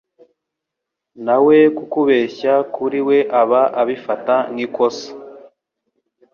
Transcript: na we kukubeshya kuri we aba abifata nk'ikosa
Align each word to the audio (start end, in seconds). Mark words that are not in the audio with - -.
na 1.25 1.35
we 1.45 1.57
kukubeshya 1.75 2.53
kuri 2.75 2.99
we 3.07 3.17
aba 3.41 3.61
abifata 3.81 4.35
nk'ikosa 4.53 5.07